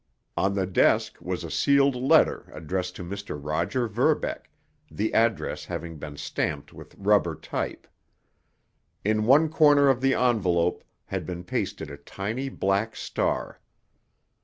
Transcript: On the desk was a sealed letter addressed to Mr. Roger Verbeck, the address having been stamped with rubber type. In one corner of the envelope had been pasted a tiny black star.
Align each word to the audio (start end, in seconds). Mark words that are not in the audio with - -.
On 0.35 0.55
the 0.55 0.65
desk 0.65 1.21
was 1.21 1.43
a 1.43 1.51
sealed 1.51 1.95
letter 1.95 2.49
addressed 2.55 2.95
to 2.95 3.03
Mr. 3.03 3.37
Roger 3.39 3.87
Verbeck, 3.87 4.49
the 4.89 5.13
address 5.13 5.65
having 5.65 5.99
been 5.99 6.17
stamped 6.17 6.73
with 6.73 6.95
rubber 6.97 7.35
type. 7.35 7.85
In 9.05 9.25
one 9.27 9.47
corner 9.47 9.89
of 9.89 10.01
the 10.01 10.15
envelope 10.15 10.83
had 11.05 11.23
been 11.27 11.43
pasted 11.43 11.91
a 11.91 11.97
tiny 11.97 12.49
black 12.49 12.95
star. 12.95 13.59